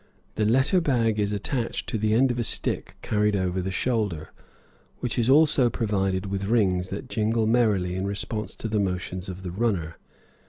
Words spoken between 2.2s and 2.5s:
of a